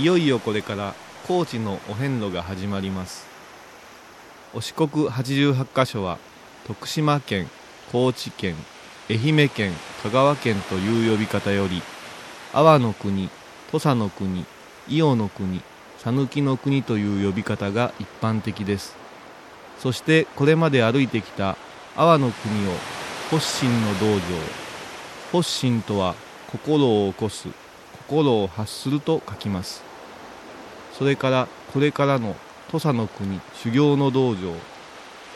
[0.00, 0.94] いよいよこれから
[1.28, 3.26] 高知のお遍路が始まります。
[4.54, 6.16] お四国88カ所は
[6.66, 7.50] 徳島県
[7.92, 8.54] 高知県
[9.10, 11.82] 愛媛県香川県という呼び方より
[12.54, 13.28] 阿波の国
[13.70, 14.46] 土佐の国
[14.88, 15.60] 伊予の国
[16.02, 18.96] 讃岐の国という呼び方が一般的です。
[19.80, 21.58] そしてこれまで歩いてきた
[21.94, 22.72] 阿波の国を
[23.30, 24.20] 発心の道場
[25.40, 26.14] 発心とは
[26.50, 27.48] 心を起こす
[28.08, 29.89] 心を発すると書きます。
[31.00, 32.36] それからこれからの
[32.70, 34.52] 土佐の国修行の道場。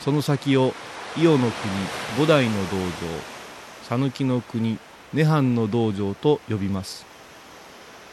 [0.03, 0.75] その先を
[1.17, 1.51] 伊予の国
[2.19, 2.85] 五代の道場。
[3.89, 4.79] 讃岐の国
[5.15, 7.07] 涅槃の道場と呼びます。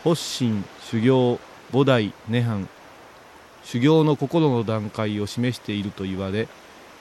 [0.06, 1.42] 発心修行
[1.74, 2.68] 五代涅槃。
[3.66, 6.48] 修行の心の段階を示していると言われ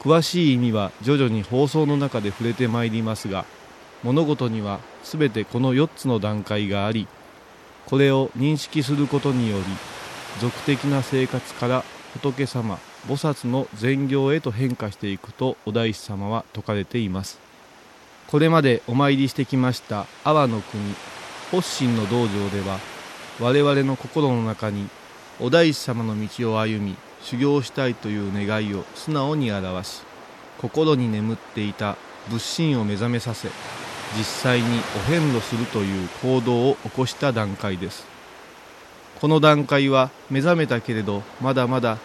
[0.00, 3.44] 詳しい意味は徐々に放送の中で触れてまいりますが
[4.02, 7.06] 物事には全てこの4つの段階があり
[7.86, 9.64] これを認識することにより
[10.38, 12.78] 俗的な生活から仏様
[13.08, 17.50] 菩薩の善行へと変化していくとお大師様は説かれています。
[18.30, 20.82] これまでお参りしてきました阿波の国
[21.50, 22.78] 発心の道場では
[23.40, 24.88] 我々の心の中に
[25.40, 30.02] お大師様の道を歩み修行したいという願いを素直に表し
[30.60, 31.96] 心に眠っていた
[32.28, 33.48] 仏心を目覚めさせ
[34.16, 38.19] 実際にお遍路するという行動を起こした段階です。
[39.20, 41.98] この段階は目覚めたけれどまだまだ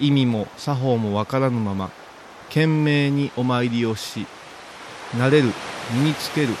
[0.00, 1.90] 意味も作法もわからぬまま
[2.48, 4.26] 懸命にお参りをし
[5.12, 5.52] 慣れる
[5.92, 6.54] 身につける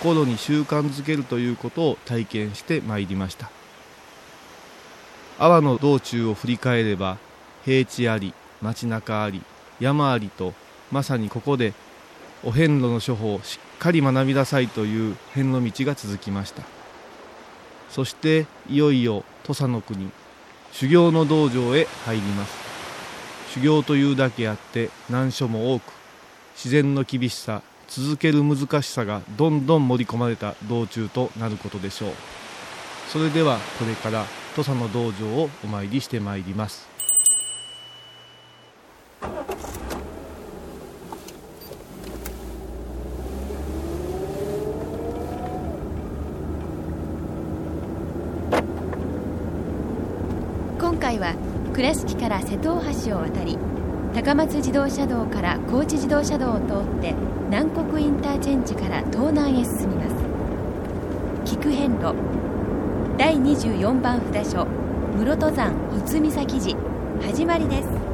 [0.00, 3.50] 心に習慣づけるということを体験してまいりました。
[5.38, 7.16] 阿波の道中を振り返れば
[7.64, 9.42] 平地あり街中あり
[9.80, 10.52] 山ありと
[10.92, 11.72] まさにここで
[12.44, 16.62] お遍路の処方をしっかり学びなさいという遍路道が続きました。
[17.88, 20.10] そしていよいよ土佐の国
[20.72, 22.52] 修行の道場へ入ります。
[23.54, 25.92] 修行というだけあって難所も多く
[26.56, 32.12] 自然の厳しさ続ける難しさがどんどん盛り込まれた道中となることでしょう。
[33.08, 34.24] それではこれから
[34.56, 36.88] 土佐の道場をお参りしてまいります
[50.78, 51.34] 今回は
[51.74, 53.58] 倉敷から瀬戸大橋を渡り
[54.14, 57.14] 高松自動車道から高知自動車道を通って
[57.50, 60.16] 南国インターチェンジから東南へ進みます。
[61.44, 62.14] 菊遍路。
[63.18, 64.66] 第24番札所。
[65.18, 66.78] 室戸山宇津岬寺。
[67.20, 68.13] 始まりです。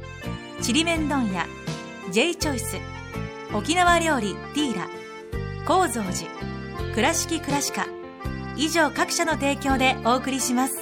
[0.61, 1.47] ちりめん問屋
[2.11, 2.77] J チョイス
[3.51, 4.87] 沖縄料理ティーラ
[5.65, 6.29] 高蔵寺
[6.93, 7.87] 倉敷倉歯科
[8.57, 10.75] 以上各社の提供でお送りします。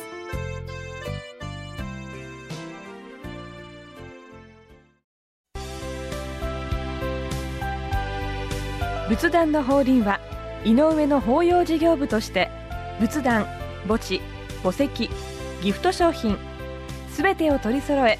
[9.07, 10.19] 仏壇の法輪は
[10.65, 12.49] 井上の法要事業部として
[12.99, 13.45] 仏壇
[13.87, 14.19] 墓地
[14.61, 15.09] 墓石
[15.63, 16.37] ギフト商品
[17.09, 18.19] すべてを取り揃え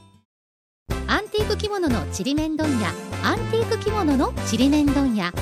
[1.61, 2.91] 着物のちりめん問屋
[3.23, 5.39] アンティーク着物のちりめん問屋アンテ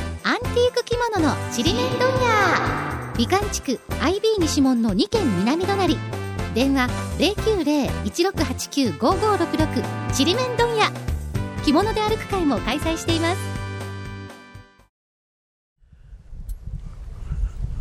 [0.50, 3.13] ィーク着物のちりめん問屋。
[3.18, 5.98] 美観地区 IB 西門の2軒南隣。
[6.54, 6.89] 電話
[8.10, 10.92] 090-1689-5566ちりめん問屋。
[11.63, 13.39] 着物で歩く会も開催しています。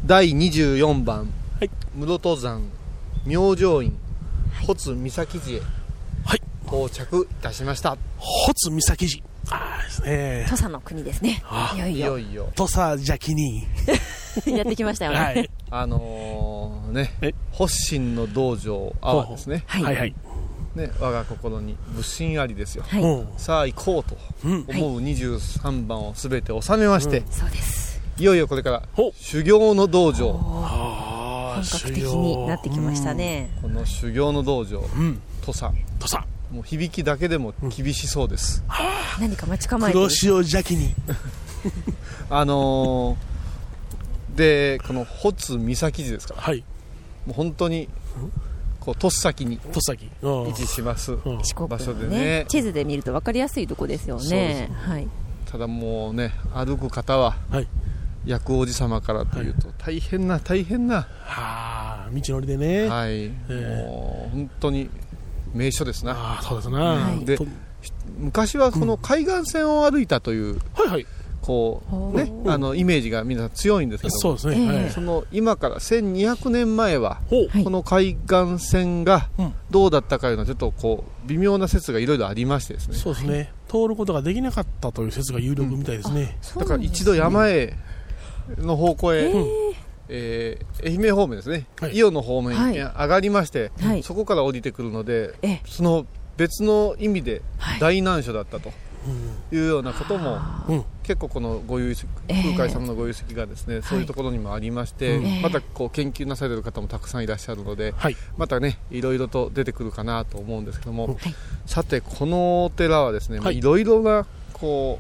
[0.07, 1.71] 第24番、はい。
[1.93, 2.63] 室戸山
[3.27, 3.99] 明星院、
[4.53, 4.65] はい。
[4.65, 5.57] 保津岬寺。
[5.57, 5.78] へはい
[6.71, 7.97] 到着いたしました。
[8.19, 10.45] ホツ岬寺ああですね。
[10.45, 11.43] 土佐の国ですね。
[11.47, 11.97] あいよいよ。
[11.97, 12.53] いよいよ。
[12.55, 13.67] 土佐邪気に。
[14.47, 15.19] やってきましたよね。
[15.19, 15.51] はい。
[15.71, 17.35] あのー、ねえ？
[17.53, 19.65] 発心の道場阿波ですね。
[19.67, 19.83] はい。
[19.83, 20.15] はいはい。
[20.75, 22.85] ね我が心に仏心ありですよ。
[22.87, 23.29] はい、うん。
[23.37, 24.67] さあ行こうとうん。
[24.69, 28.01] 思う23番を全て収めまして、そうです。
[28.19, 28.83] いよいよこれから
[29.15, 30.39] 修行の道場。
[30.43, 35.21] ああ本格的になってきましたね、この修行の道場うん。
[35.45, 35.73] 土佐。
[35.99, 36.23] 土佐
[36.53, 38.63] もう響きだけでも厳しそうです、
[39.21, 40.05] 何か待ち構えてる？
[40.07, 40.95] 黒潮邪気に。
[42.31, 46.43] あのー、でこの保津岬寺ですから。
[46.43, 46.65] はい。
[47.27, 47.89] もう本当に
[48.81, 51.39] こうとっさきに土佐崎うん位置しますうん。
[51.39, 52.45] 場所のねでね。
[52.49, 55.09] 地図で見ると分かりやすいとこですよそうでねはい。
[55.45, 57.69] ただもうね歩く方ははい。
[58.25, 61.07] 薬王子様からというと大変な大変な、は
[62.07, 62.89] あ道のりでね。
[62.89, 64.91] はい、もう本当に
[65.59, 66.13] 名所ですな。
[66.13, 66.79] ああそうですな。
[66.79, 67.47] はいでと
[68.19, 71.07] 昔はこの海岸線を歩いたというはいはい。
[71.41, 74.57] こほううねあのイメージが皆さん強いんですけどそうですね。
[74.59, 74.91] ええはい。
[74.91, 79.55] その今から1200年前はこの海岸線がうん。
[79.71, 82.97] どうだったかいうのはちょっとこう微妙な説がいろいろありましてですね。
[82.97, 83.53] そうですね。
[83.69, 86.39] 通ることができなかったという説が有力みたいですね。
[86.41, 87.75] そうだから一度山へ
[88.59, 91.93] の方向へ、えー愛媛方面ですね、はい。
[91.95, 92.73] 伊予の方面はい。
[92.73, 94.03] に上がりまして、はい。
[94.03, 95.63] そこから降りてくるのでええ。
[95.67, 96.07] その
[96.37, 97.81] 別の意味ではい。
[97.81, 98.71] 大難所だったと
[99.53, 100.39] いうようなことも
[100.69, 100.85] うん。
[101.03, 108.17] 結構このご有空海様のご有識がですね、そういうところにもありまして、うんまたこう研究なされる方もたくさんいらっしゃるのではい。
[108.37, 111.17] またねいろいろと出てくるかなと思うんですけども、はい。
[111.67, 113.59] さてこのお寺はですね、まあはい。
[113.59, 114.99] いろいろなこ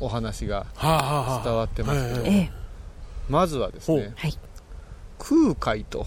[0.00, 2.57] うお話が伝わってますけど、はいええ
[3.28, 4.38] まずはですねはい。
[5.18, 6.06] 空海と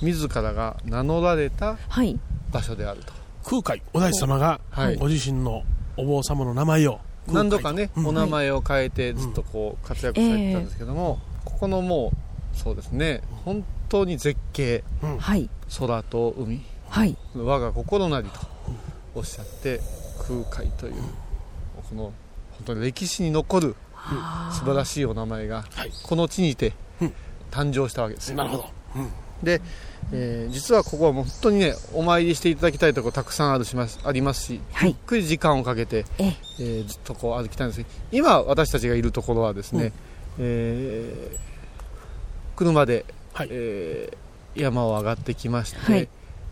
[0.00, 2.18] 自らが名乗られたはい。
[2.50, 3.12] 場所であると。
[3.44, 4.96] 空海お大師様がはい。
[4.96, 5.62] ご自身の
[5.96, 8.06] お坊様の名前を何度かね、うん。
[8.08, 12.12] お名前を変えてずっとこう活躍されてたんですけども、ここのも
[12.54, 14.82] うそうですね本当に絶景
[15.18, 15.48] はい。
[15.78, 17.16] 空と海はい。
[17.36, 18.40] 我が心なりと
[19.14, 19.80] おっしゃって
[20.26, 20.94] 空海という
[21.88, 22.12] この本
[22.64, 23.76] 当に歴史に残る
[24.52, 25.90] 素晴らしいお名前がはい。
[26.02, 27.12] この地にてうん。
[27.50, 28.36] 誕生したわけですよ。
[28.36, 28.64] なるほど。
[28.96, 29.08] うん。
[29.42, 29.60] で、
[30.12, 34.90] えー実はここはもう本当にねお参りしていただきたいところたくさんあるしますありますし、はい。
[34.90, 36.36] ゆっくり時間をかけて、ええ。
[36.60, 39.92] えーずっとこう歩きたいんですけど今私たちがいるところはですね、
[40.38, 41.38] えー
[42.56, 43.48] 車で、はい。
[43.50, 44.16] えー
[44.54, 46.08] 山を上がってきまして、はい。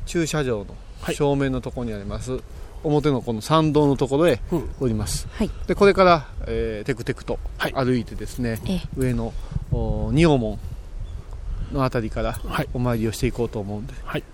[0.06, 1.14] 駐車場のはい。
[1.14, 2.40] 正面のところにあります、
[2.82, 4.70] 表のこの参道のところへうん。
[4.80, 5.26] おります。
[5.32, 5.50] はい。
[5.66, 7.72] でこれから、えーテクテクとはい。
[7.74, 8.80] 歩いてですね、ええ。
[8.96, 9.32] 上の
[9.72, 10.58] お仁王門
[11.72, 12.68] のあたりからはい。
[12.72, 14.24] お参りをしていこうと思うんで、はい。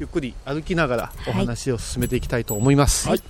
[0.00, 1.46] ゆっくり歩きながらおはい。
[1.46, 3.22] 話を進めていきたいと思います、はい。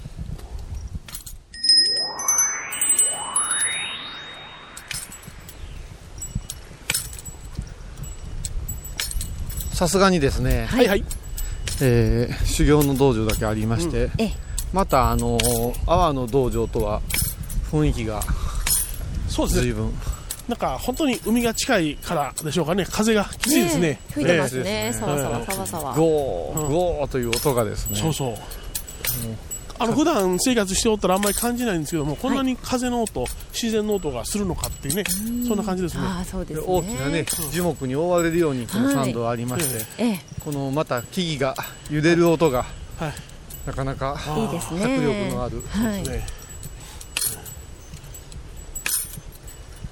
[9.73, 11.05] さすがにですね、はいはい。
[11.83, 14.44] えー修行の道場だけありまして、ええ
[14.75, 17.01] またあのー阿波の道場とは
[17.71, 18.21] 雰囲気が
[19.29, 19.63] そうですね。
[19.67, 19.93] 随分。
[20.49, 22.85] なんか本当に海が近いからでしょうかね。
[22.91, 24.01] 風がきついですね。
[24.11, 24.65] え吹いてますええ。
[24.65, 27.97] ねさわさわさわさわゴー、うんゴーという音がですね。
[27.97, 28.35] そうそう。
[29.79, 35.05] あの普段生活しておったらあんまり感じないんですけどもこんなに風の音、自然の音がするのかっていうね
[35.47, 36.03] そんな感じですね。
[36.05, 36.61] ああそうでね。
[36.61, 40.21] です大きなね樹木に覆われるようにこの参道がありまして、ええ。
[40.45, 41.55] このまた木々が
[41.91, 42.65] 揺れる音が
[42.99, 43.13] はい
[43.67, 44.85] なかなかいいですね。
[44.85, 45.63] 迫力のある。
[45.69, 46.03] はい。
[46.03, 46.27] ね。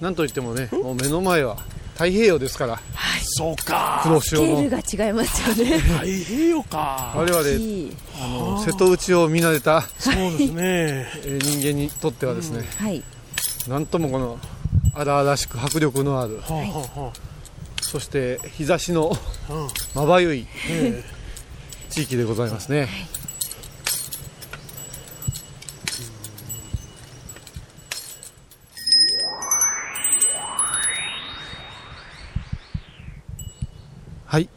[0.00, 1.56] なんといってもねもう目の前は
[1.92, 2.80] 太平洋ですから。
[3.24, 4.00] そうか。
[4.02, 5.78] 黒スケ潮のールが違いますよね。
[5.78, 7.14] 太平洋か。
[7.16, 7.96] 我々いい。
[8.20, 10.54] あの瀬戸内を見慣れたそうですね。
[11.24, 13.02] えー人間にとってはですね、はい。
[13.68, 14.38] なんともこの
[14.94, 17.12] 荒々しく迫力のあるはあはあは
[17.80, 19.16] そして日差しの
[19.94, 21.04] まばゆいえ。
[21.90, 22.88] 地域でございますね、はい
[34.32, 34.48] はい。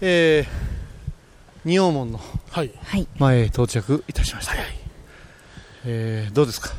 [0.00, 0.46] えー
[1.64, 2.70] 仁王門のえはい。
[2.84, 3.08] はい。
[3.18, 4.68] 前へ到着いたしました、はいはい。
[5.86, 6.70] えーどうですか？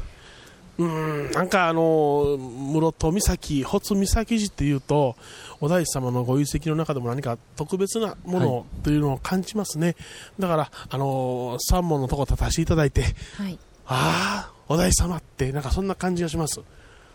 [0.78, 5.18] うんなんかあの室戸岬、保津岬寺っていうと、
[5.60, 9.98] お大師様のご遺跡の中でも何か特別なものというのを感じますね、
[10.40, 13.04] だから、あの三門のとこ立たせていただいて、
[13.36, 13.60] はい。
[13.88, 16.62] ああ、お大師様って、なんかそんな感じがします。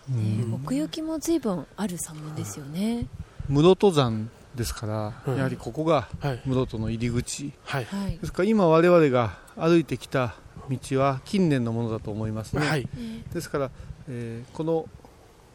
[0.09, 3.07] ね奥行きも随分ある山門ですよね。
[3.49, 5.37] 室戸山ですから、うん。
[5.37, 6.43] やはりここがはい。
[6.45, 7.53] 室戸の入り口。
[7.65, 7.85] はい。
[7.85, 8.19] はい。
[8.19, 10.35] ですから今我々が歩いてきた
[10.69, 12.89] 道は近年のものだと思いますね、はい。
[13.33, 13.71] ですから、
[14.09, 14.87] えーこの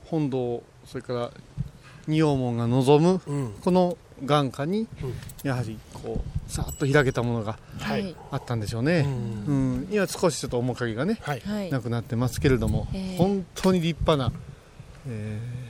[0.06, 1.32] 本堂それから
[2.08, 3.54] 仁王門が望むうん。
[3.62, 5.14] この眼下にうん。
[5.44, 8.16] やはりこうさっと開けたものがはい。
[8.32, 9.06] あったんでしょううね、ん。
[9.06, 9.88] うん。
[9.92, 11.42] 今少しちょっと面影がねはい。
[11.46, 11.72] はい。
[11.72, 13.18] なくなってますけれども、えー。
[13.18, 14.38] 本当に立派な、
[15.08, 15.68] えー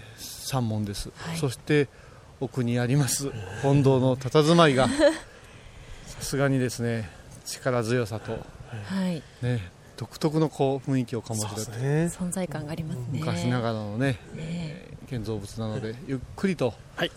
[0.47, 1.37] 山門です、はい。
[1.37, 1.89] そして
[2.39, 3.31] 奥にあります。
[3.63, 4.87] 本堂の佇まいが
[6.05, 7.09] さすがにですね
[7.45, 9.23] 力強さと、はい。
[9.41, 11.77] ね、独特のこう雰囲気を醸し出て、
[12.07, 13.05] 存在感がありますね。
[13.11, 14.87] 昔ながらのねね。
[15.09, 17.11] 建造物なのでゆっくりとはい。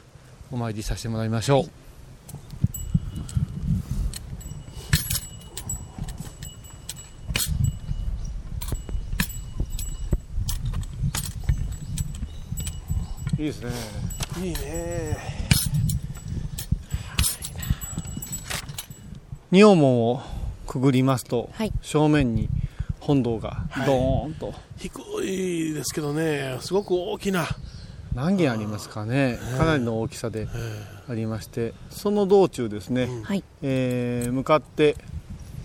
[0.52, 1.60] お参りさせてもらいましょ
[13.38, 14.10] う、いいですね
[14.42, 15.18] いいね。
[19.50, 20.23] 仁王門を
[20.66, 21.73] くぐりますと、はい。
[21.82, 22.49] 正面に
[23.00, 24.54] 本堂がドーンと。
[24.78, 27.47] 低いですけどねすごく大きな。
[28.14, 29.38] 何軒ありますかね。
[29.59, 30.49] かなりの大きさで
[31.09, 33.44] ありましてその道中ですね、はい。
[33.62, 34.97] えー向かって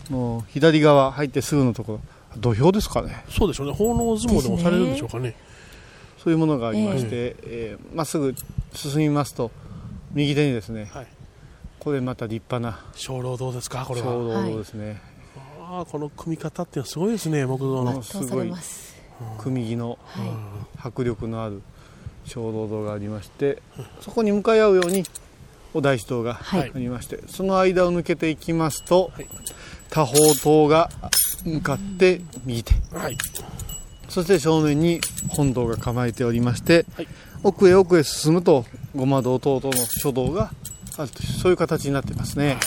[0.10, 2.02] もう左側入ってすぐのところ。
[2.38, 3.24] 土俵ですかね。
[3.30, 3.74] そうでしょうね。
[3.74, 5.34] 奉納相撲でもされるんでしょうかね。
[6.26, 8.34] そういうものがありましてえーま、っすぐ
[8.76, 9.52] 進みますと
[10.14, 11.08] 右手にですねはい。
[11.80, 13.86] これまた立派な鐘楼堂ですか？
[13.86, 15.02] これ小は道ですね、
[15.62, 18.00] ああこの組み方ってすごいですね木造の。
[18.00, 18.96] 圧倒されます。
[19.38, 21.62] 組木のは迫力のある
[22.26, 23.62] 小道堂がありまして
[24.02, 25.04] そこに向かい合うように
[25.74, 26.72] お大師堂がはい。
[26.74, 29.28] ありまして、その間を抜けていきますと、はい。
[29.90, 30.90] 多宝塔が
[31.44, 32.74] 向かって右手。
[32.98, 33.18] はい。
[34.10, 37.08] そして正面に本堂が構えておりまして、はい
[37.46, 40.50] 奥へ奥へ進むとごま堂等々の書道が
[40.98, 42.58] あるというそういう形になってますね、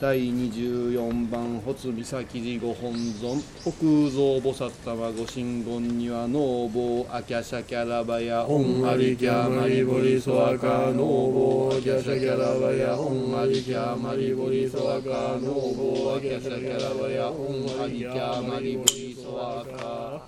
[0.00, 20.22] 第24番発美咲寺ご本尊北蔵菩薩様ご神言には農房アキャシャキャラバヤオンアリキャマリボリソアカ農房アキャシャキャラバヤオンアリキャマリボリソアカ農房アキャシャキャラバヤオンアリキャマリボリソアカ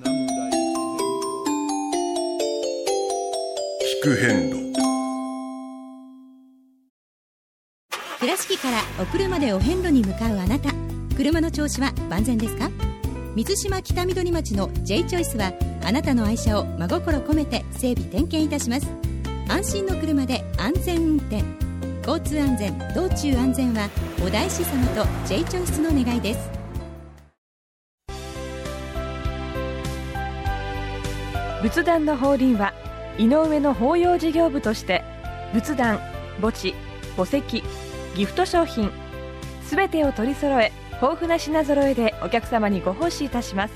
[0.00, 0.50] 南大
[3.80, 4.63] 聞く変路
[8.34, 10.70] 倉敷からお車でお遍路に向かうあなた。
[11.16, 12.68] 車の調子は万全ですか？
[13.36, 15.52] 水島北緑町の J チョイスは
[15.84, 18.88] あなたの愛車を真心込めて整備点検いたします。
[19.48, 21.44] 安心の車で安全運転。
[22.06, 23.88] 交通安全道中安全は
[24.26, 26.50] お大師様と J チョイスの願いです。
[31.62, 32.74] 仏壇の法輪は
[33.16, 35.04] 井上の法要事業部として
[35.52, 35.98] 仏壇
[36.40, 36.74] 墓地
[37.16, 37.62] 墓石
[38.14, 38.90] ギフト商品。
[39.66, 43.74] すべてを取り揃え豊富な品揃えでお客様にご奉仕いたします。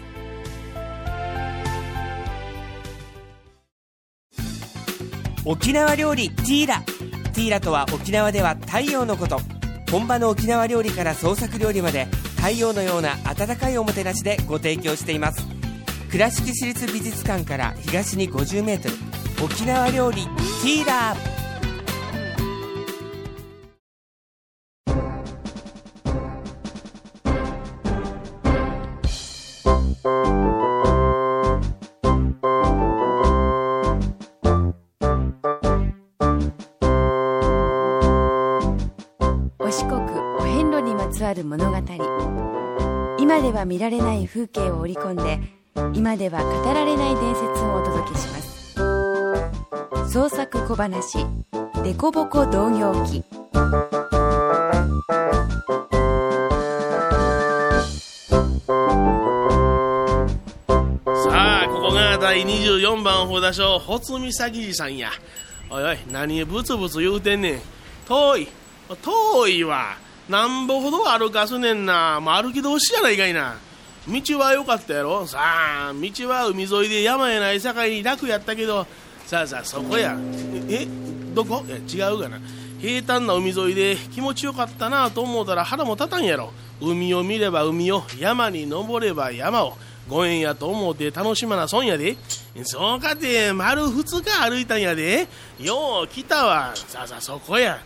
[5.45, 6.83] 沖縄料理ティーラ。
[7.33, 9.41] ティーラとは沖縄では太陽のこと。
[9.91, 12.05] 本場の沖縄料理から創作料理まで
[12.37, 15.47] 太陽のような温かいおもてなしでご提供しています。
[16.11, 21.17] 倉敷市立美術館から東に 50m 沖縄料理ティーラ。
[21.35, 21.38] お
[41.39, 41.79] る物語。
[43.19, 45.41] 今では見られない風景を織り込んで
[45.93, 50.13] 今では語られない伝説をお届けします。
[50.13, 51.19] 創作小話
[51.85, 53.23] 「デコボコ同業記」
[61.05, 65.11] さあここが第24番札所穂積咲寺さんや。
[65.71, 67.61] おいおい何ブツブツ言うてんねん。
[68.07, 68.49] 遠い。
[69.03, 70.08] 遠いわ。
[70.29, 72.21] なんぼほど歩かすねんな。
[72.21, 73.57] もう歩き通しじゃないかいな。
[74.07, 75.27] 道は良かったやろ。
[75.27, 78.87] さあ道は海沿いで山やないさかいに楽やったけど。
[79.27, 80.19] さあさあそこや。
[80.69, 80.89] ええ
[81.35, 81.65] どこ？
[81.67, 82.41] いや違うがな。
[82.81, 86.53] 平坦な海沿いで気持ちよかったなと思うたら腹も立たんやろ。
[86.81, 89.77] 海を見れば海を山に登れば山を。
[90.09, 92.17] ご縁やと思って楽しまな損やで。
[92.63, 95.27] そうかて丸2日歩いたんやで。
[95.61, 96.73] よう来たわ。
[96.75, 97.79] さあさあそこや。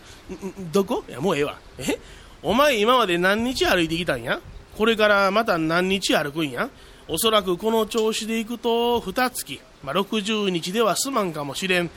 [0.71, 1.03] どこ？
[1.09, 1.57] いやもうええわ。
[1.77, 1.99] え？
[2.43, 4.41] お前今まで何日歩いてきたんや？
[4.77, 6.69] これからまた何日歩くんや？
[7.07, 11.89] おそらくこの調子でいくと2月、まあ、60日では済まんかもしれん。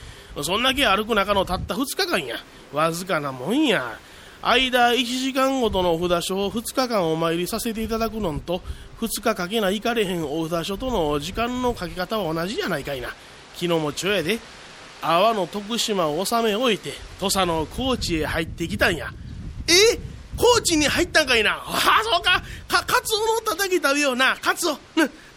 [0.42, 2.36] そんだけ歩く中のたった2日間や。
[2.72, 3.98] わずかなもんや。
[4.40, 8.62] 間1時間ごとのお札所を2日間お参りさせていただくのんと
[9.00, 13.08] 2日かけないかれへんお札所との時間のかけ方は同じやないかいな。
[13.54, 14.38] 昨日もちょやで。
[15.02, 19.10] 阿波の徳島を収め置いて土佐の高知へ入ってきたんや。
[19.66, 20.15] え？
[20.36, 21.52] 高知に入ったんかいな。
[21.52, 22.42] ああそうか。
[22.68, 24.36] かカツオのたたき食べような。
[24.36, 24.78] カツオ。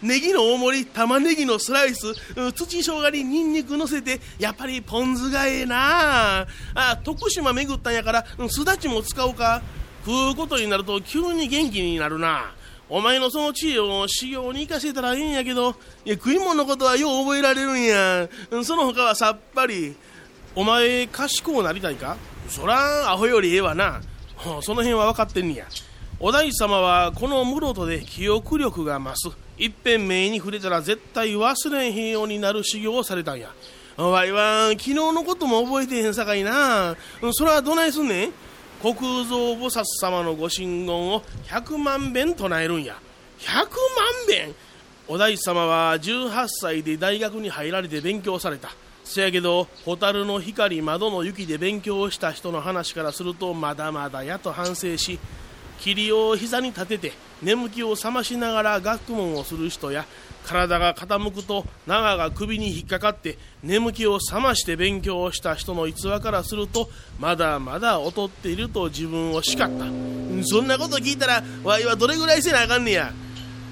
[0.02, 0.86] ネギの大盛り。
[0.86, 2.14] 玉ねぎのスライス。
[2.52, 4.20] 土生姜にニンニク乗せて。
[4.38, 6.40] やっぱりポン酢がええな。
[6.40, 8.24] ああ徳島巡ったんやから。
[8.48, 9.62] すだちも使おうか。
[10.04, 12.52] 食うことになると急に元気になるな。
[12.88, 15.76] お前のその知恵を修行に生かせたらええんやけど。
[16.04, 18.28] いや食い物のことはよう覚えられるんや。
[18.64, 19.94] その他はさっぱり。
[20.56, 22.16] お前賢うなりたいか？
[22.48, 24.00] そらアホよりええわな。
[24.62, 25.66] その辺は分かってんねや。
[26.18, 29.36] お大師様はこの室戸で記憶力が増す。
[29.58, 33.52] いっぺん目に触れたら絶対忘れへんようになる修行をされたんや。
[33.96, 36.96] お前は昨日のことも覚えてへんさかいな。
[37.32, 38.32] それはどないすんねん？
[38.80, 42.96] 国蔵菩薩様のご神言を100万遍唱えるんや。
[43.38, 43.66] 100万
[44.28, 44.54] 遍？
[45.08, 48.70] お大師様は18歳で大学に入られて勉強された。
[49.10, 55.18] せやけど蛍の光窓の雪で勉強をした人の話からするとまだまだやと反省し
[55.80, 57.12] 霧を膝に立てて
[57.42, 60.06] 眠気を覚ましながら学問をする人や
[60.46, 66.88] 体が傾くと縄が首に引っかかって眠気を覚まして勉強をした人の逸話からすると
[67.18, 69.84] まだまだ劣っていると自分を叱った。
[70.44, 73.12] そんなこと聞いたらわいはどれぐらいせなあかんねや。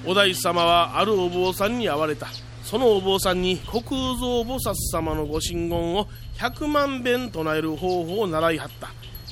[0.05, 2.27] お大師様はあるお坊さんに会われた。
[2.69, 8.89] そのお坊さんに虚空蔵菩薩様のご神言を100万遍唱える方法を習いはった。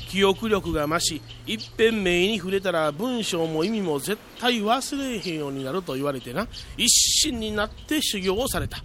[0.10, 6.48] 記憶力が増し一遍目に触れたら文章も意味も絶対忘れへんようになると言われてな
[6.78, 8.80] 一心になって修行をされた。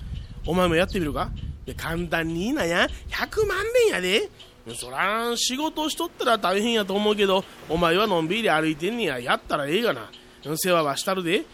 [0.44, 1.30] お前もやってみるか？
[1.64, 2.88] で簡単にいいなや。
[3.08, 4.28] 100万遍やで。
[4.74, 9.18] そら仕事しとったら大変やと思うけどお前はのんびり歩いてんねや。
[9.18, 10.10] やったらええがな。
[10.56, 11.46] 世話はしたるで。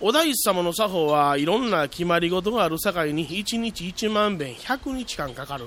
[0.00, 5.66] お大師様の作法はいろんな決まり事があるさかいに1日1万遍100日間かかる。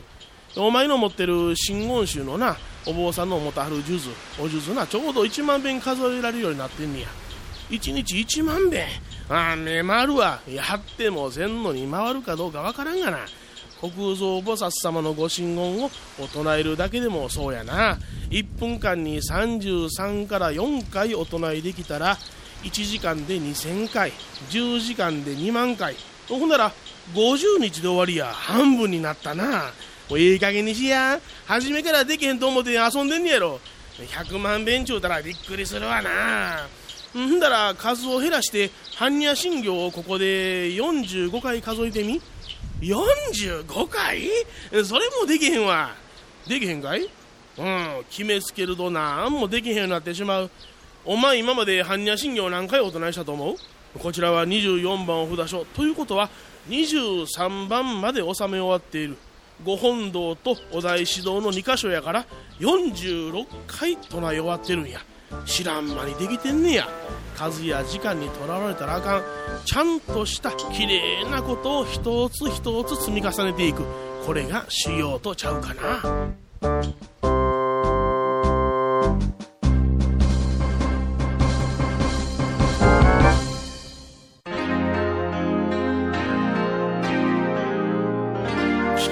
[0.56, 7.08] お前の持ってる真言宗のなお坊さんの持たはる数珠お数珠なちょうど1万遍数えられるようになってんねや。
[7.70, 8.86] 1日1万遍
[9.30, 10.40] ああ目回るわ。
[10.48, 13.20] やってもせんのに回るかどうかわからんがな。
[13.82, 17.98] 国蔵菩薩様のご神言をお唱えるだけでもそうやな。
[18.30, 22.18] 1分間に33から4回お唱えできたら
[22.64, 24.12] 1時間で2000回
[24.50, 25.96] 10時間で2万回。
[26.30, 26.72] ほんなら
[27.14, 29.72] 50日で終わりや半分になったな。
[30.10, 31.20] もういい加減にしや。
[31.46, 33.60] 初めからできへんと思って遊んでんねやろ。
[33.98, 36.68] 100万遍ちゅうたらびっくりするわな。
[37.20, 42.22] んだら数を減らして般若心経をここで45回数えてみ。
[42.82, 44.28] 45回？
[44.86, 45.94] それもできへんわ。
[46.48, 47.10] できへんかい？
[47.58, 50.50] うん決めつけるとなんもできへんようになってしまう。
[51.06, 53.56] お前今まで般若心経何回お唱えしたと思う？
[54.00, 55.66] こちらは24番お札所。
[55.66, 56.30] ということは
[56.70, 59.18] 23番まで収め終わっている。
[59.66, 62.26] 御本堂とお大師堂の2箇所やから
[62.60, 65.00] 46回唱え終わってるんや。
[65.46, 66.88] 知らん間にできてんねや。
[67.36, 69.24] 数や時間にとらわれたらあかん。
[69.66, 73.84] ちゃんとした綺麗なことを一つ一つ積み重ねていく。
[74.26, 77.31] これが修行とちゃうかな。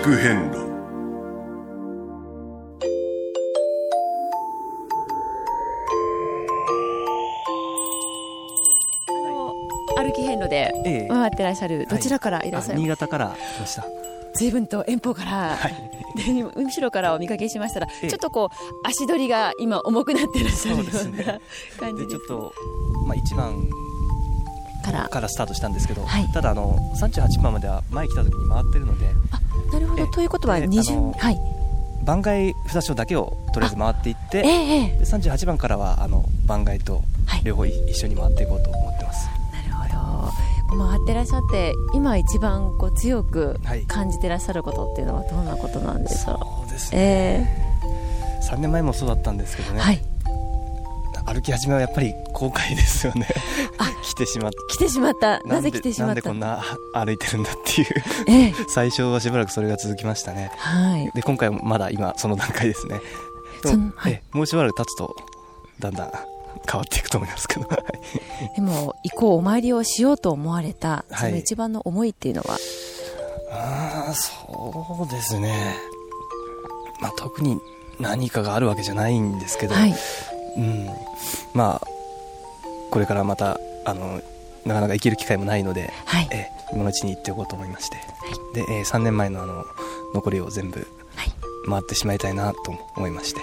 [0.10, 0.70] 聞く遍路。
[9.98, 11.08] 歩き遍路でええ。
[11.08, 13.86] 回ってらっしゃる、どちらからいらっしゃある新潟から来ました。
[14.36, 15.58] 随分と遠方から、
[16.16, 18.10] で後ろからお見かけしましたら、ええ。
[18.10, 21.42] ちょっとこう足取りが今重くなってらっしゃるよそうですうなね。
[21.80, 22.18] 感じです。
[22.20, 22.54] でちょっと
[23.06, 23.68] まあ一番
[24.84, 25.10] から。
[25.10, 26.28] からスタートしたんですけど、はい。
[26.34, 29.06] ただあの38番までは前来た時に回ってるので、
[29.74, 31.40] なるほど、ええということはで二巡あのはい。
[32.06, 34.98] 番外札所だけをとりあえず回っていって、ええええ。
[35.00, 37.04] で38番からはあの番外と
[37.44, 39.28] 両方い一緒に回っていこうと思ってます。
[39.52, 39.94] なる
[40.70, 40.86] ほど。
[40.88, 43.84] 回ってらっしゃって今一番こう強くはい。
[43.86, 47.46] 感じてらっしゃることっていうのはどんなことなんでしょうそうですえ
[48.50, 50.02] 3年前もそうだったんですけどね、えはい。
[51.36, 53.28] 歩き始めはやっぱり後悔ですよね。
[54.04, 55.40] 来てしまっ来てしまった。
[55.42, 56.08] なぜ来てしまった？
[56.08, 57.88] なんでこんな歩いてるんだっていう。
[58.28, 58.54] ええ。
[58.70, 60.52] 最初はしばらくそれが続きましたね。
[60.58, 61.12] はい。
[61.14, 63.02] で今回もまだ今その段階ですね。
[63.64, 64.14] でもはい。
[64.14, 65.16] えもうしばらく経つと
[65.80, 66.12] だんだん
[66.70, 67.68] 変わっていくと思いますけど。
[67.68, 68.56] はい。
[68.56, 71.32] でも行こうお参りをしようと思われたそはい。
[71.34, 72.58] の一番の思いっていうのは、
[73.52, 75.76] ああそうですね。
[77.02, 77.60] まあ特に
[78.00, 79.94] 何かがあるわけじゃないんですけど、はい。
[80.58, 80.90] うん、
[81.54, 81.88] まあ
[82.92, 84.22] これからまたあの
[84.66, 86.28] なかなか行ける機会もないので、はい。
[86.32, 87.98] え今のうちに行っておこうと思いまして、
[88.54, 89.66] で、えー3年前のあの
[90.14, 90.80] 残りを全部
[91.16, 91.32] はい。
[91.68, 92.60] 回ってしまいたいなと
[92.96, 93.42] 思いまして、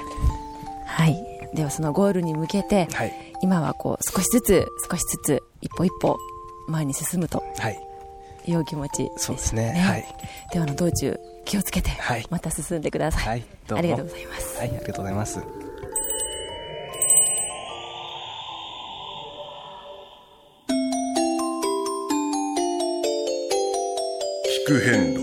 [0.87, 1.17] はい。
[1.55, 3.13] ではそのゴールに向けてはい。
[3.43, 6.17] 今はこう少しずつ少しずつ一歩一歩
[6.69, 7.81] 前に進むとはい。
[8.49, 9.73] いうお気持ちですそうですね。
[9.73, 10.05] はい。
[10.53, 12.27] ではあの道中気をつけてはい。
[12.31, 13.45] また進んでください、はい。
[13.73, 14.59] ありがとうございます。
[14.59, 15.65] はいありがとうございます
[24.66, 25.20] 聞く遍路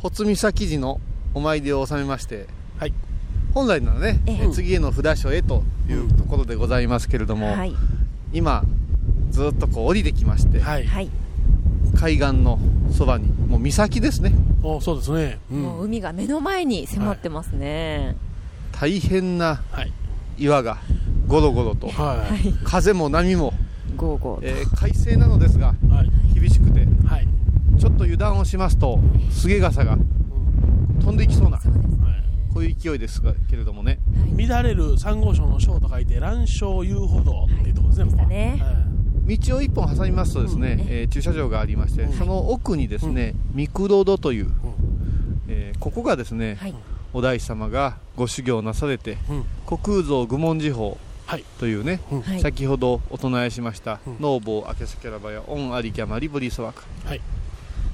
[0.00, 0.98] 穂積岬寺の
[1.34, 2.46] お参りを収めまして、
[2.78, 2.94] はい。
[3.52, 4.46] 本来ならね、ええ。
[4.46, 7.76] え次への札所へというところでございますけれども、はい。
[8.32, 8.64] 今
[9.28, 10.86] ずっとこう降りてきまして、はい。
[10.86, 11.10] はい、
[11.94, 12.58] 海岸の
[12.96, 14.32] そばにもう岬ですね。
[14.62, 15.62] おそうですね、うん。
[15.62, 18.16] もう海が目の前に迫ってますね、
[18.72, 19.92] 大変なはい。
[20.38, 20.78] 岩が
[21.26, 22.54] ゴロゴロとはい。
[22.64, 23.52] 風も波も、
[24.00, 26.34] ゴーゴーと、えー快晴なのですがはい。
[26.34, 27.28] 厳しくてはい。
[27.78, 28.98] ちょっと油断をしますと
[29.30, 29.98] 菅笠が
[31.00, 31.96] 飛んでいきそうなそうですね。
[32.52, 33.98] こういう勢いですがけれどもね。
[34.36, 34.46] はい。
[34.46, 38.62] 乱れる珊瑚礁の礁と書いて乱礁遊歩道っていうところですね、
[39.26, 40.80] 道を一本挟みますとですね、うん。
[40.88, 42.12] えー駐車場がありまして、うん。
[42.14, 44.52] その奥にですね、ミクロドという、ん。
[45.48, 46.74] えーここがですね、はい。
[47.12, 49.44] お大師様がご修行なされて、うん。
[49.66, 50.96] 虚空蔵愚問寺法はい
[51.58, 52.22] というね、うん。
[52.22, 52.40] はい。
[52.40, 56.82] 先ほどお唱えしましたうん「ノーボーアケスキャラバやオンアリキャマリブリソワク。
[57.04, 57.20] はい」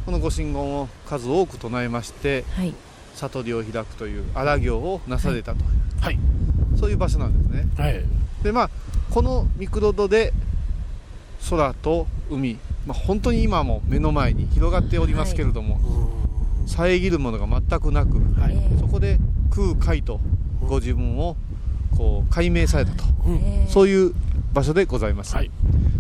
[0.07, 2.72] このご神言を数多く唱えましてはい。
[3.16, 5.64] 悟りを開くという荒行をなされたと、
[6.01, 6.18] はい。
[6.79, 7.68] そういう場所なんですね。
[7.77, 8.05] はい。
[8.42, 8.70] でまあ
[9.11, 10.33] このミクロドで
[11.49, 15.79] 空と海、まあ、本当に今も目の前に広がっておりますけれども、
[16.66, 18.20] 遮るものが全くなく、
[18.81, 19.18] そこで
[19.51, 20.20] 空海と
[20.61, 21.37] ご自分を
[21.96, 23.04] こう解明されたと、
[23.68, 24.14] そういう
[24.52, 25.50] 場所でございます、はい。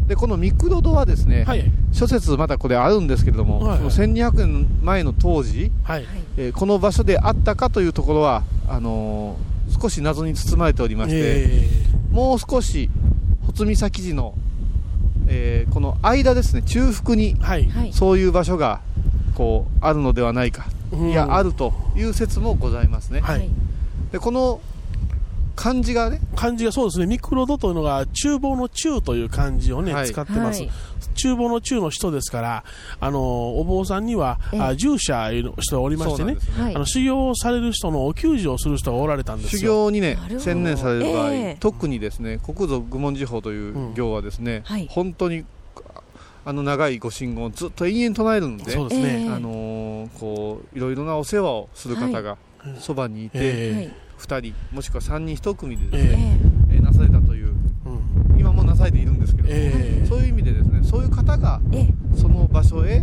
[0.06, 1.64] でこのミクロドはですね、はい。
[1.92, 3.78] 諸説まだこれあるんですけれども、はい。
[3.78, 6.04] その1200年前の当時、はい。
[6.36, 11.68] えーこの場所であったかというところはあのー少し謎に包まれておりまして、え
[12.12, 12.88] もう少し
[13.42, 14.34] 穂積岬寺の、
[15.26, 17.36] えーこの間ですね中腹に
[17.92, 18.80] そういう場所が
[19.34, 21.10] こうあるのではないか、うん。
[21.10, 23.50] いやあるという説もございますね、はい。
[24.12, 24.60] でこの
[25.56, 26.20] 漢字がね。
[26.36, 27.06] 漢字がそうですね。
[27.06, 30.06] ミクロドというのが厨房の厨という漢字をね、はい。
[30.06, 30.70] 使ってます、はい。
[31.16, 32.64] 厨房の厨の人ですから
[33.00, 34.60] あのお坊さんにはええ。
[34.60, 36.34] あ従者いう人がおりましてね。
[36.34, 36.40] ね。
[36.58, 36.76] はい。
[36.76, 39.60] あの修行をされる人のお給仕をする人がおられたんですよ。
[39.60, 41.56] 修行にね専念される場合、ええ。
[41.58, 44.86] 特にですね国土愚問寺法という行はですね、はい。
[44.90, 45.46] 本当に
[46.44, 49.28] あの長いご神言をずっと延々唱えるんでそうですね、ええ。
[49.30, 52.36] あのーこういろいろなお世話をする方が
[52.78, 53.74] そばにいて、え。
[53.74, 56.78] はい2人もしくは3人1組でですえね、ええ。
[56.78, 58.40] ーなされたといううん。
[58.40, 60.06] 今もなされているんですけれども、ええ。
[60.06, 61.94] そういう意味でですねそういう方がええ。
[62.16, 63.02] その場所へはい。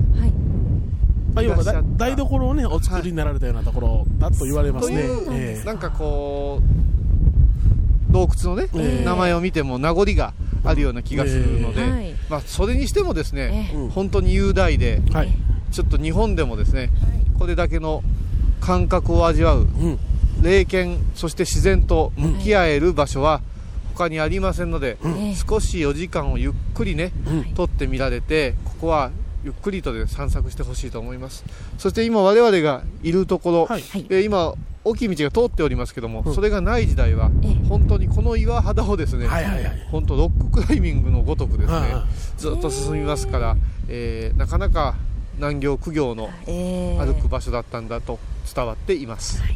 [1.33, 5.27] まあ、要は台所をねお作りになられたようなところだと言われますね、とい。
[5.27, 6.61] うええなんかこ
[8.09, 9.05] う洞窟のね、ええ。
[9.05, 12.15] 名前を見ても名残があるような気がするので、ええはい。
[12.29, 13.77] まあ、それにしてもですね、ええ。
[13.77, 13.89] うん。
[13.89, 15.33] 本当に雄大ではい。
[15.71, 16.91] ちょっと日本でもですね
[17.39, 18.03] これだけの
[18.61, 19.99] 感覚を味わううん
[20.43, 23.41] 霊験そして自然と向き合える場所は
[23.95, 27.43] 他にありませんので、ええ少しお時間をゆっくりね、うん。
[27.53, 29.11] 取ってみられてここは
[29.43, 31.43] ゆっくりとで散策してほしいと思います。
[31.77, 33.81] そして今我々がいるところ、はい。
[33.81, 34.05] はい。
[34.09, 34.53] えー今
[34.85, 36.35] 大きい道が通っておりますけども、うん。
[36.35, 37.67] それがない時代はええ。
[37.69, 39.87] 本当にこの岩肌をですね、はいはいはい。
[39.91, 41.77] 本当ロッククライミングのごとくですね、
[42.37, 43.55] ずっと進みますから、
[43.87, 44.95] えーなかなか
[45.39, 48.19] 難行苦行のええ歩く場所だったんだと
[48.53, 49.55] 伝わっています、聞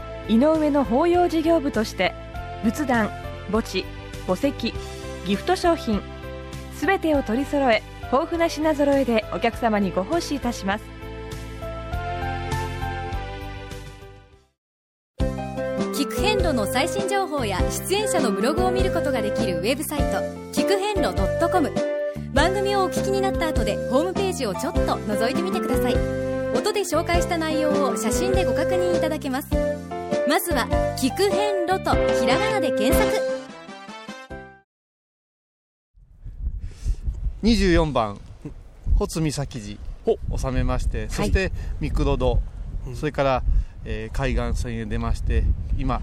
[0.29, 2.13] 井上の法要事業部として
[2.63, 3.09] 仏壇
[3.51, 3.85] 墓地
[4.27, 4.73] 墓石
[5.25, 6.01] ギフト商品
[6.75, 10.83] すべてを取り揃え豊富な品揃えでお客様にご奉仕いたします。
[15.93, 20.03] 聞く遍路の最新情報や出演者のブログを見ることができるウェブサイト
[20.51, 21.13] 聞く遍路
[21.51, 21.71] .com
[22.33, 25.95] 番組をお聞きになった後でホームページをちょっと覗いてみてください。
[26.57, 29.49] 音で紹介した内容を写真でご確認いただけます。
[30.31, 30.65] まずは
[30.95, 33.11] 「聞く遍路」とひらがなで検索。
[37.43, 38.17] 24番
[38.97, 42.39] 穂積岬寺を収めましてそして三黒戸、
[42.95, 43.43] それから、
[43.83, 45.43] えー海岸線へ出まして
[45.77, 46.01] 今、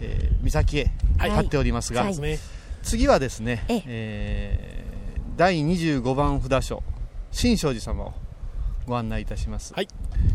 [0.00, 1.30] えー岬へはい。
[1.32, 2.38] 立っておりますが、そうですね。
[2.84, 3.82] 次はですね、ええ。
[3.86, 6.84] えー第25番札所
[7.32, 8.14] 新勝寺様を
[8.86, 9.88] ご案内いたします、はい。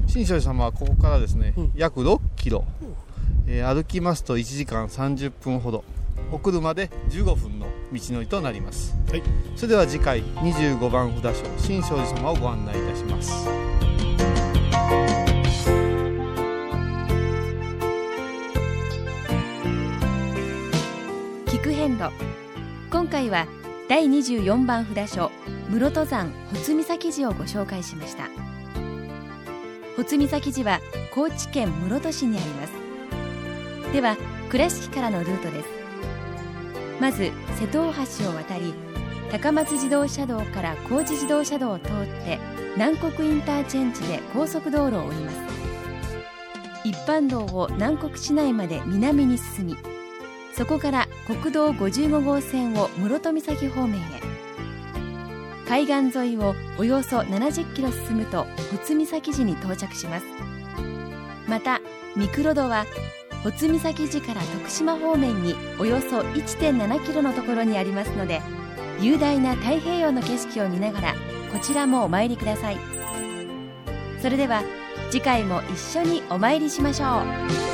[0.07, 1.71] 新勝寺様はここからですね、うん。
[1.73, 2.65] 約6キロ、
[3.51, 5.83] えー歩きますと1時間30分ほど
[6.31, 8.95] お車で15分の道のりとなります。
[9.09, 9.23] はい。
[9.55, 13.49] それでは次回25番札所新勝寺様をご案内いたします。
[21.47, 22.11] 聞く遍路。
[22.91, 23.47] 今回は
[23.87, 25.31] 第24番札所
[25.69, 28.29] 室戸山穂積岬寺をご紹介しました。
[29.95, 30.79] 穂積岬寺は
[31.11, 32.78] 高知県室戸市にあります
[33.91, 34.17] では
[34.49, 35.69] 倉敷からのルートです。
[36.99, 38.73] まず瀬戸大橋を渡り
[39.31, 42.39] 高松自動車道から高知自動車道を通って
[42.75, 45.37] 南国インターチェンジで高速道路を降ります。
[46.83, 49.77] 一般道を南国市内まで南に進み
[50.53, 54.03] そこから国道55号線を室戸岬方面へ。
[55.67, 60.25] 海岸沿いをおよそ70キロ進むと穂積岬寺に到着します。
[61.47, 61.81] また
[62.15, 62.85] 三黒戸は
[63.43, 68.41] 穂積岬寺から徳島方面におよそ1.7キロのところにありますので
[68.99, 71.13] 雄大な太平洋の景色を見ながら
[71.53, 72.77] こちらもお参りください。
[74.21, 74.61] それでは
[75.09, 77.69] 次回も一緒にお参りしましょう。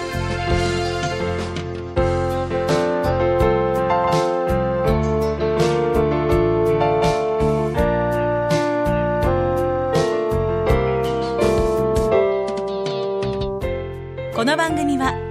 [14.36, 15.25] この番組は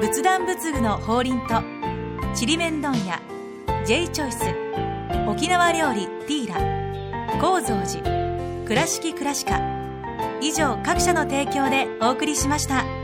[0.00, 1.62] 仏壇仏具の法輪と
[2.34, 3.20] ちりめん問屋
[3.84, 4.38] J チョイス
[5.28, 9.60] 沖縄料理ティーラ高蔵寺倉敷倉歯科
[10.40, 12.99] 以上各社の提供でお送りしました。